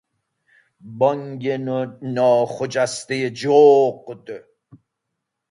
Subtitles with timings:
[0.97, 1.43] بانگ
[2.15, 4.27] ناخجسته جغد